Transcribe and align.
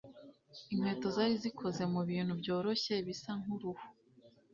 inkweto 0.71 1.07
zari 1.15 1.35
zikoze 1.43 1.83
mubintu 1.93 2.33
byoroshye 2.41 2.93
bisa 3.07 3.31
nkuruhu 3.39 3.85